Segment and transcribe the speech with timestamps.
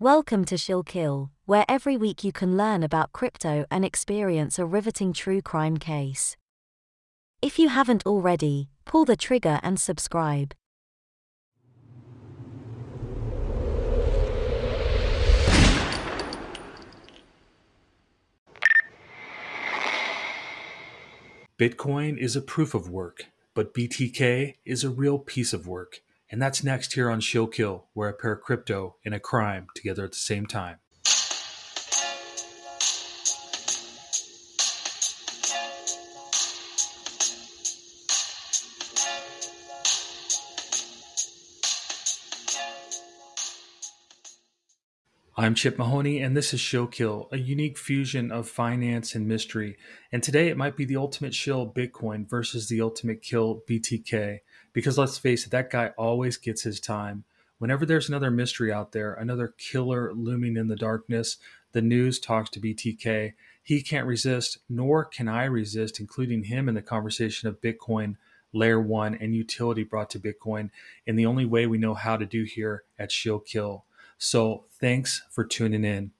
[0.00, 4.64] Welcome to Shill Kill, where every week you can learn about crypto and experience a
[4.64, 6.36] riveting true crime case.
[7.42, 10.54] If you haven't already, pull the trigger and subscribe.
[21.58, 26.02] Bitcoin is a proof of work, but BTK is a real piece of work.
[26.30, 30.04] And that's next here on Shill Kill, where I pair crypto and a crime together
[30.04, 30.76] at the same time.
[45.40, 49.78] I'm Chip Mahoney, and this is Shill Kill, a unique fusion of finance and mystery.
[50.12, 54.40] And today it might be the ultimate shill Bitcoin versus the ultimate kill BTK.
[54.72, 57.24] Because let's face it, that guy always gets his time.
[57.58, 61.38] Whenever there's another mystery out there, another killer looming in the darkness,
[61.72, 63.34] the news talks to BTK.
[63.62, 68.16] He can't resist, nor can I resist including him in the conversation of Bitcoin,
[68.52, 70.70] Layer 1, and utility brought to Bitcoin
[71.06, 73.84] in the only way we know how to do here at Shill Kill.
[74.16, 76.12] So thanks for tuning in.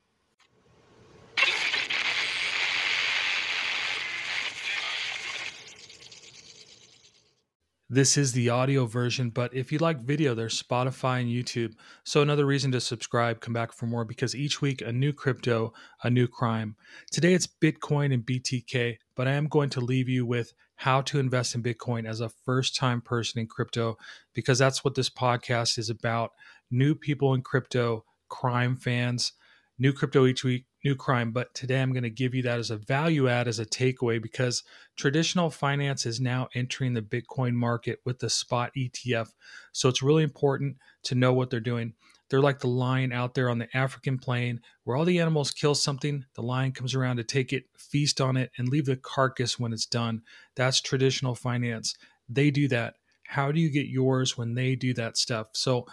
[7.90, 11.72] This is the audio version, but if you like video, there's Spotify and YouTube.
[12.04, 15.72] So, another reason to subscribe, come back for more because each week a new crypto,
[16.02, 16.76] a new crime.
[17.10, 21.18] Today it's Bitcoin and BTK, but I am going to leave you with how to
[21.18, 23.96] invest in Bitcoin as a first time person in crypto
[24.34, 26.32] because that's what this podcast is about
[26.70, 29.32] new people in crypto, crime fans,
[29.78, 31.32] new crypto each week, new crime.
[31.32, 34.20] But today I'm going to give you that as a value add, as a takeaway,
[34.20, 34.62] because
[34.96, 39.30] traditional finance is now entering the Bitcoin market with the spot ETF.
[39.72, 41.94] So it's really important to know what they're doing.
[42.30, 45.74] They're like the lion out there on the African plain where all the animals kill
[45.74, 49.58] something, the lion comes around to take it, feast on it, and leave the carcass
[49.58, 50.22] when it's done.
[50.54, 51.96] That's traditional finance.
[52.28, 52.94] They do that.
[53.26, 55.48] How do you get yours when they do that stuff?
[55.52, 55.86] So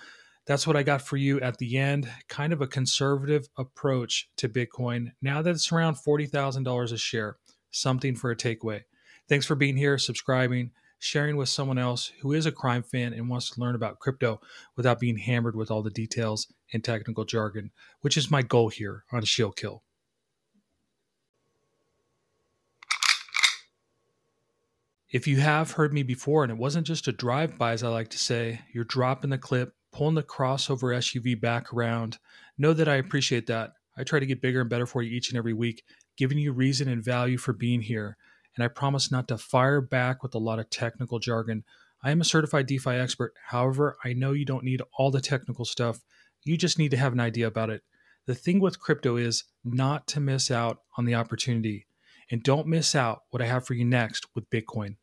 [0.45, 2.09] that's what I got for you at the end.
[2.27, 5.11] Kind of a conservative approach to Bitcoin.
[5.21, 7.37] Now that it's around $40,000 a share,
[7.71, 8.83] something for a takeaway.
[9.27, 13.29] Thanks for being here, subscribing, sharing with someone else who is a crime fan and
[13.29, 14.39] wants to learn about crypto
[14.75, 19.03] without being hammered with all the details and technical jargon, which is my goal here
[19.11, 19.83] on Shill Kill.
[25.11, 27.87] If you have heard me before and it wasn't just a drive by, as I
[27.87, 32.17] like to say, you're dropping the clip, pulling the crossover SUV back around.
[32.57, 33.71] Know that I appreciate that.
[33.97, 35.85] I try to get bigger and better for you each and every week,
[36.17, 38.17] giving you reason and value for being here.
[38.55, 41.63] And I promise not to fire back with a lot of technical jargon.
[42.03, 43.35] I am a certified DeFi expert.
[43.47, 46.01] However, I know you don't need all the technical stuff.
[46.43, 47.81] You just need to have an idea about it.
[48.25, 51.87] The thing with crypto is not to miss out on the opportunity.
[52.29, 54.97] And don't miss out what I have for you next with Bitcoin.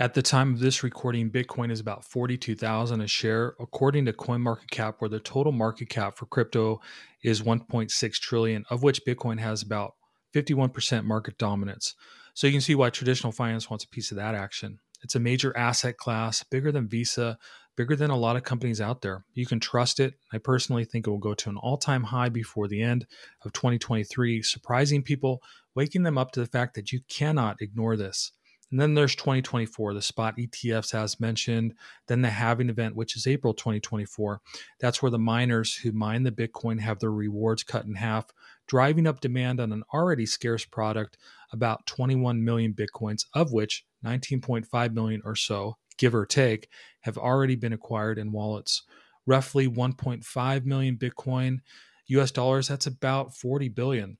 [0.00, 4.94] At the time of this recording, Bitcoin is about 42,000 a share according to CoinMarketCap
[4.98, 6.80] where the total market cap for crypto
[7.22, 9.96] is 1.6 trillion of which Bitcoin has about
[10.34, 11.94] 51% market dominance.
[12.32, 14.78] So you can see why traditional finance wants a piece of that action.
[15.02, 17.36] It's a major asset class, bigger than Visa,
[17.76, 19.26] bigger than a lot of companies out there.
[19.34, 20.14] You can trust it.
[20.32, 23.06] I personally think it will go to an all-time high before the end
[23.44, 25.42] of 2023, surprising people,
[25.74, 28.32] waking them up to the fact that you cannot ignore this.
[28.70, 31.74] And then there's 2024, the spot ETFs, as mentioned.
[32.06, 34.40] Then the halving event, which is April 2024.
[34.78, 38.26] That's where the miners who mine the Bitcoin have their rewards cut in half,
[38.68, 41.18] driving up demand on an already scarce product,
[41.52, 46.68] about 21 million Bitcoins, of which 19.5 million or so, give or take,
[47.00, 48.84] have already been acquired in wallets.
[49.26, 51.58] Roughly 1.5 million Bitcoin
[52.06, 54.18] US dollars, that's about 40 billion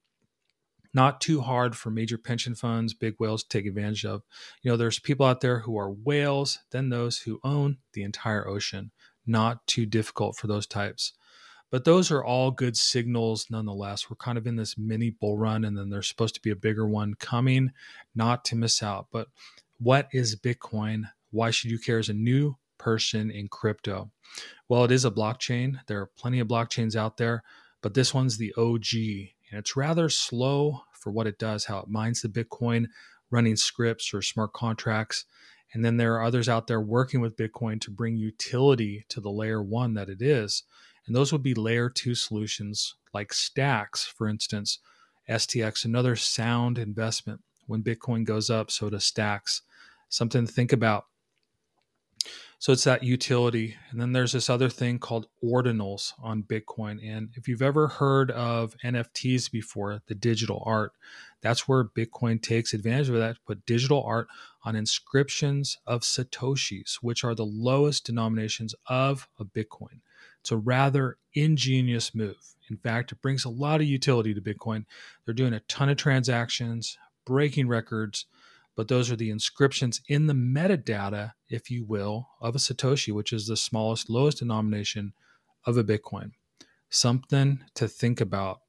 [0.92, 4.22] not too hard for major pension funds, big whales to take advantage of.
[4.62, 8.46] You know, there's people out there who are whales, then those who own the entire
[8.46, 8.90] ocean.
[9.26, 11.12] Not too difficult for those types.
[11.70, 14.10] But those are all good signals nonetheless.
[14.10, 16.56] We're kind of in this mini bull run, and then there's supposed to be a
[16.56, 17.70] bigger one coming,
[18.14, 19.06] not to miss out.
[19.12, 19.28] But
[19.78, 21.04] what is Bitcoin?
[21.30, 24.10] Why should you care as a new person in crypto?
[24.68, 25.78] Well, it is a blockchain.
[25.86, 27.44] There are plenty of blockchains out there,
[27.82, 31.88] but this one's the OG and it's rather slow for what it does, how it
[31.88, 32.86] mines the Bitcoin,
[33.30, 35.24] running scripts or smart contracts.
[35.72, 39.30] And then there are others out there working with Bitcoin to bring utility to the
[39.30, 40.64] layer one that it is.
[41.06, 44.78] And those would be layer two solutions like Stacks, for instance.
[45.28, 47.40] STX, another sound investment.
[47.66, 49.62] When Bitcoin goes up, so does Stacks.
[50.08, 51.06] something to think about.
[52.60, 53.74] So it's that utility.
[53.90, 56.98] And then there's this other thing called ordinals on Bitcoin.
[57.02, 60.92] And if you've ever heard of NFTs before, the digital art,
[61.40, 64.28] that's where Bitcoin takes advantage of that, put digital art
[64.62, 70.00] on inscriptions of Satoshis, which are the lowest denominations of a Bitcoin.
[70.42, 72.56] It's a rather ingenious move.
[72.68, 74.84] In fact, it brings a lot of utility to Bitcoin.
[75.24, 78.26] They're doing a ton of transactions, breaking records,
[78.76, 83.32] but those are the inscriptions in the metadata, if you will, of a Satoshi, which
[83.32, 85.12] is the smallest, lowest denomination
[85.66, 86.30] of a Bitcoin.
[86.88, 88.60] Something to think about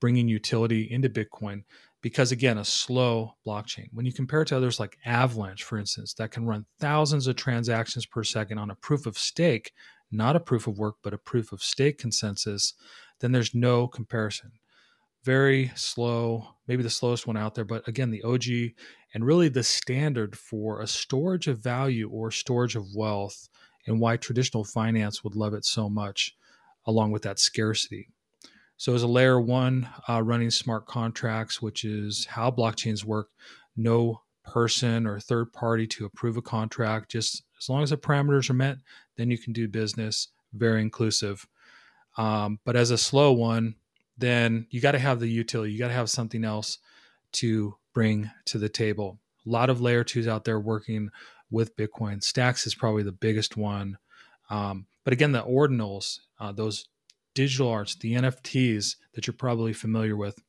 [0.00, 1.64] bringing utility into Bitcoin
[2.02, 3.88] because, again, a slow blockchain.
[3.92, 7.36] When you compare it to others like Avalanche, for instance, that can run thousands of
[7.36, 9.72] transactions per second on a proof of stake,
[10.12, 12.74] not a proof of work, but a proof of stake consensus,
[13.20, 14.52] then there's no comparison.
[15.24, 18.74] Very slow, maybe the slowest one out there, but again, the OG
[19.14, 23.48] and really the standard for a storage of value or storage of wealth,
[23.86, 26.36] and why traditional finance would love it so much,
[26.86, 28.08] along with that scarcity.
[28.76, 33.30] So, as a layer one uh, running smart contracts, which is how blockchains work,
[33.76, 37.10] no person or third party to approve a contract.
[37.10, 38.78] Just as long as the parameters are met,
[39.16, 40.28] then you can do business.
[40.52, 41.46] Very inclusive.
[42.16, 43.74] Um, but as a slow one,
[44.16, 45.72] then you got to have the utility.
[45.72, 46.78] You got to have something else
[47.32, 49.18] to bring to the table.
[49.46, 51.10] A lot of layer twos out there working
[51.50, 52.22] with Bitcoin.
[52.22, 53.96] Stacks is probably the biggest one.
[54.50, 56.86] Um, but again, the ordinals, uh, those
[57.34, 60.42] digital arts, the NFTs that you're probably familiar with,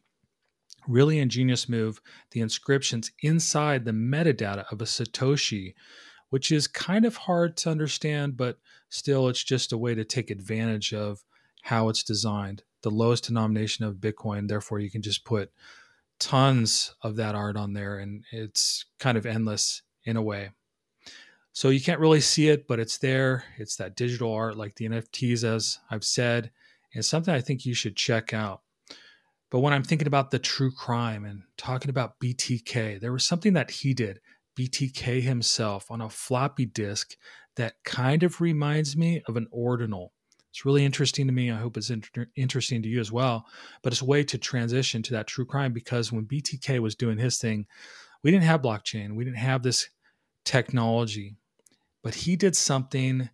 [0.88, 2.02] really ingenious move.
[2.32, 5.74] The inscriptions inside the metadata of a Satoshi,
[6.30, 8.58] which is kind of hard to understand, but
[8.90, 11.24] still, it's just a way to take advantage of
[11.64, 12.64] how it's designed.
[12.82, 15.52] The lowest denomination of Bitcoin, therefore, you can just put
[16.20, 20.50] tons of that art on there and it's kind of endless in a way.
[21.54, 23.46] So you can't really see it, but it's there.
[23.58, 26.52] It's that digital art, like the NFTs, as I've said,
[26.94, 28.62] and something I think you should check out.
[29.52, 33.54] But when I'm thinking about the true crime and talking about BTK, there was something
[33.54, 34.20] that he did,
[34.60, 37.16] BTK himself, on a floppy disk
[37.56, 40.12] that kind of reminds me of an ordinal.
[40.56, 41.52] It's really interesting to me.
[41.52, 43.46] I hope it's inter- interesting to you as well.
[43.84, 47.18] But it's a way to transition to that true crime because when BTK was doing
[47.18, 47.66] his thing,
[48.24, 49.90] we didn't have blockchain, we didn't have this
[50.46, 51.36] technology.
[52.04, 53.30] But he did something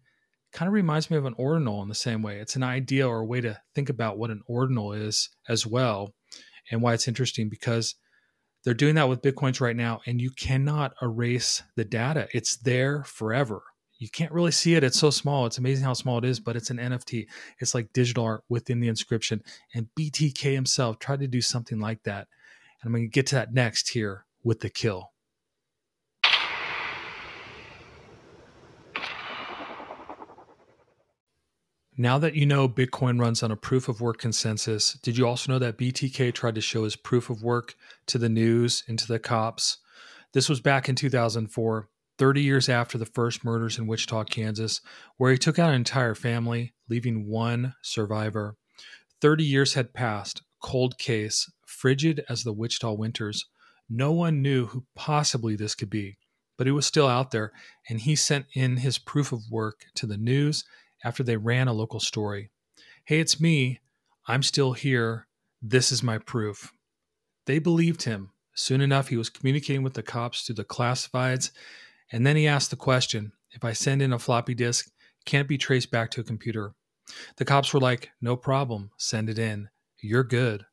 [0.52, 2.40] kind of reminds me of an ordinal in the same way.
[2.40, 6.16] It's an idea or a way to think about what an ordinal is as well
[6.72, 7.94] and why it's interesting because
[8.64, 12.30] they're doing that with Bitcoins right now and you cannot erase the data.
[12.34, 13.62] It's there forever
[14.02, 14.84] you can't really see it.
[14.84, 15.46] It's so small.
[15.46, 17.28] It's amazing how small it is, but it's an NFT.
[17.60, 19.44] It's like digital art within the inscription.
[19.76, 22.28] And BTK himself tried to do something like that.
[22.82, 25.12] And I'm going to get to that next here with the kill.
[31.96, 35.52] Now that you know Bitcoin runs on a proof of work consensus, did you also
[35.52, 37.76] know that BTK tried to show his proof of work
[38.08, 39.78] to the news and to the cops?
[40.34, 41.91] This was back in 2004.
[42.22, 44.80] 30 years after the first murders in Wichita, Kansas,
[45.18, 48.58] where he took out an entire family, leaving one survivor.
[49.22, 53.48] 30 years had passed, cold case, frigid as the Wichita winters.
[53.90, 56.20] No one knew who possibly this could be,
[56.60, 57.54] but it was still out there,
[57.90, 60.64] and he sent in his proof of work to the news
[61.04, 62.52] after they ran a local story.
[63.04, 63.80] Hey, it's me.
[64.28, 65.26] I'm still here.
[65.60, 66.72] This is my proof.
[67.48, 68.30] They believed him.
[68.54, 71.50] Soon enough, he was communicating with the cops through the classifieds
[72.12, 74.90] and then he asked the question if I send in a floppy disk,
[75.26, 76.74] can it be traced back to a computer?
[77.38, 79.70] The cops were like, no problem, send it in.
[80.02, 80.66] You're good.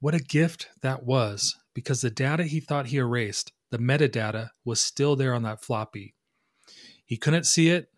[0.00, 4.80] What a gift that was, because the data he thought he erased, the metadata, was
[4.80, 6.14] still there on that floppy.
[7.04, 7.88] He couldn't see it,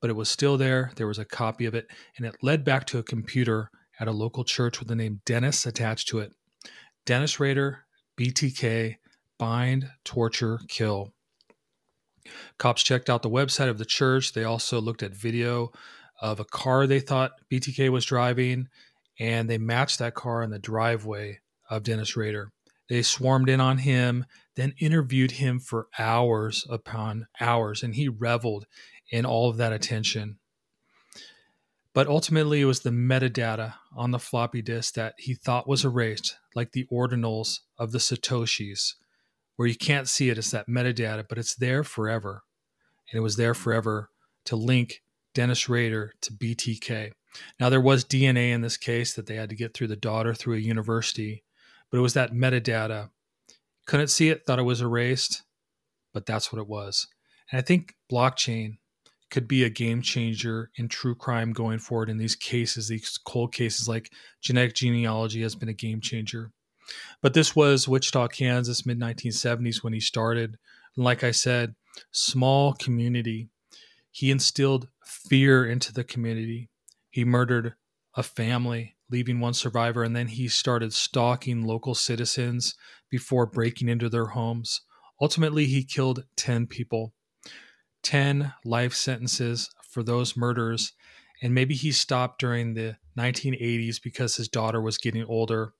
[0.00, 0.92] but it was still there.
[0.96, 1.86] There was a copy of it,
[2.16, 5.66] and it led back to a computer at a local church with the name Dennis
[5.66, 6.32] attached to it.
[7.04, 7.86] Dennis Rader,
[8.18, 8.96] BTK,
[9.38, 11.14] bind, torture, kill.
[12.58, 14.32] Cops checked out the website of the church.
[14.32, 15.72] They also looked at video
[16.20, 18.68] of a car they thought BTK was driving,
[19.18, 22.52] and they matched that car in the driveway of Dennis Rader.
[22.88, 28.66] They swarmed in on him, then interviewed him for hours upon hours, and he reveled
[29.10, 30.38] in all of that attention.
[31.92, 36.36] But ultimately, it was the metadata on the floppy disk that he thought was erased,
[36.54, 38.94] like the ordinals of the Satoshis,
[39.56, 40.38] where you can't see it.
[40.38, 42.42] It's that metadata, but it's there forever.
[43.10, 44.10] And it was there forever
[44.46, 45.02] to link
[45.34, 47.12] Dennis Rader to BTK.
[47.60, 50.32] Now, there was DNA in this case that they had to get through the daughter
[50.32, 51.44] through a university,
[51.90, 53.10] but it was that metadata.
[53.86, 55.42] Couldn't see it, thought it was erased,
[56.12, 57.06] but that's what it was.
[57.50, 58.78] And I think blockchain
[59.30, 63.52] could be a game changer in true crime going forward in these cases, these cold
[63.52, 64.10] cases like
[64.40, 66.52] genetic genealogy has been a game changer.
[67.22, 70.58] But this was Wichita, Kansas, mid 1970s when he started.
[70.96, 71.74] And like I said,
[72.10, 73.48] small community.
[74.10, 76.70] He instilled fear into the community.
[77.10, 77.74] He murdered
[78.14, 82.74] a family, leaving one survivor, and then he started stalking local citizens
[83.10, 84.80] before breaking into their homes.
[85.20, 87.14] Ultimately, he killed 10 people,
[88.02, 90.92] 10 life sentences for those murders.
[91.42, 95.74] And maybe he stopped during the 1980s because his daughter was getting older.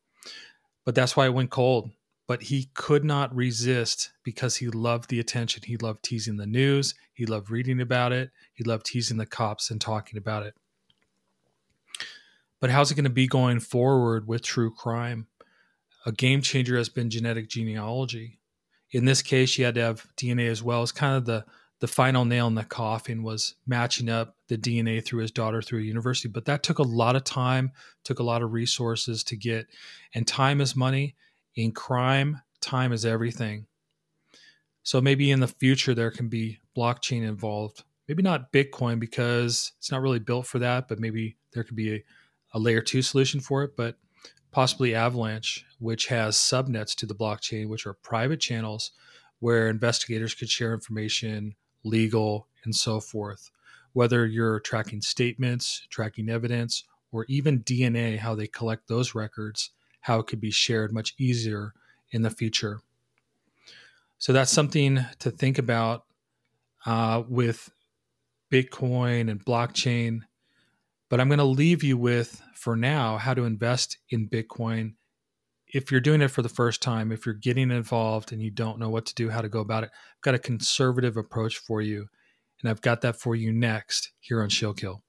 [0.87, 1.91] But that's why it went cold.
[2.27, 5.65] But he could not resist because he loved the attention.
[5.67, 6.95] He loved teasing the news.
[7.13, 8.31] He loved reading about it.
[8.55, 10.55] He loved teasing the cops and talking about it.
[12.61, 15.27] But how's it going to be going forward with true crime?
[16.07, 18.39] A game changer has been genetic genealogy.
[18.93, 20.83] In this case, you had to have DNA as well.
[20.83, 21.45] It's kind of the
[21.81, 25.81] the final nail in the coffin was matching up the DNA through his daughter through
[25.81, 26.29] a university.
[26.29, 29.67] But that took a lot of time, took a lot of resources to get.
[30.15, 31.17] And time is money.
[31.55, 33.67] In crime, time is everything.
[34.83, 37.85] So maybe in the future there can be blockchain involved.
[38.09, 41.95] Maybe not Bitcoin because it's not really built for that, but maybe there could be
[41.95, 42.05] a,
[42.55, 43.77] a layer two solution for it.
[43.77, 43.97] But
[44.53, 48.93] possibly Avalanche, which has subnets to the blockchain, which are private channels
[49.41, 51.55] where investigators could share information,
[51.87, 53.51] legal, and so forth.
[53.93, 60.19] Whether you're tracking statements, tracking evidence, or even DNA, how they collect those records, how
[60.19, 61.73] it could be shared much easier
[62.11, 62.81] in the future.
[64.19, 66.05] So that's something to think about
[66.85, 67.71] uh, with
[68.51, 70.21] Bitcoin and blockchain
[71.09, 74.95] but I'm going to leave you with, for now, how to invest in Bitcoin.
[75.75, 78.79] If you're doing it for the first time, if you're getting involved and you don't
[78.79, 81.83] know what to do, how to go about it, I've got a conservative approach for
[81.83, 82.07] you.
[82.63, 85.01] And I've got that for you next here on Shillkill.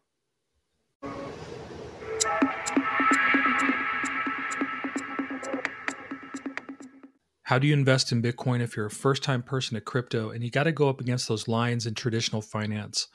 [7.43, 10.43] How do you invest in Bitcoin if you're a first time person at crypto and
[10.43, 13.07] you got to go up against those lines in traditional finance?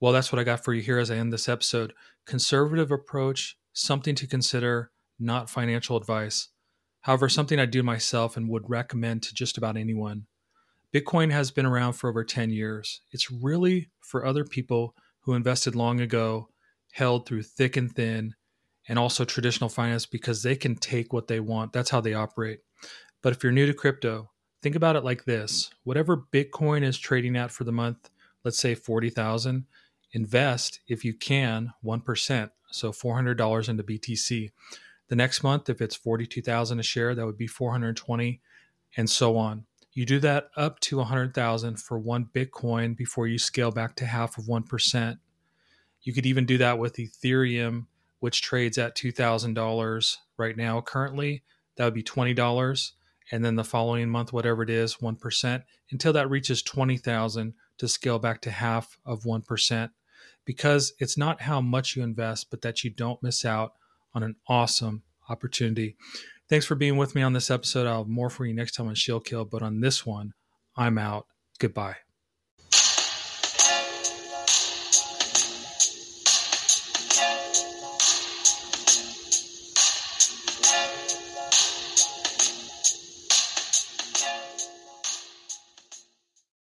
[0.00, 1.94] Well, that's what I got for you here as I end this episode.
[2.26, 6.48] Conservative approach, something to consider, not financial advice.
[7.02, 10.26] However, something I do myself and would recommend to just about anyone.
[10.94, 13.00] Bitcoin has been around for over 10 years.
[13.12, 16.48] It's really for other people who invested long ago,
[16.92, 18.34] held through thick and thin,
[18.88, 21.72] and also traditional finance because they can take what they want.
[21.72, 22.60] That's how they operate.
[23.22, 24.30] But if you're new to crypto,
[24.62, 28.10] think about it like this whatever Bitcoin is trading at for the month,
[28.44, 29.66] let's say 40,000,
[30.12, 34.50] invest if you can 1% so $400 into btc
[35.10, 38.40] the next month if it's 42000 a share that would be 420
[38.96, 39.66] and so on.
[39.92, 44.38] You do that up to 100000 for one bitcoin before you scale back to half
[44.38, 45.18] of 1%
[46.02, 47.86] you could even do that with ethereum
[48.20, 51.42] which trades at $2000 right now currently.
[51.76, 52.92] That would be $20
[53.32, 58.18] and then the following month whatever it is 1% until that reaches 20000 to scale
[58.18, 59.90] back to half of 1%
[60.44, 63.74] because it's not how much you invest, but that you don't miss out
[64.14, 65.96] on an awesome opportunity.
[66.48, 67.86] Thanks for being with me on this episode.
[67.86, 70.32] I'll have more for you next time on Shill Kill, but on this one,
[70.76, 71.26] I'm out.
[71.58, 72.09] Goodbye.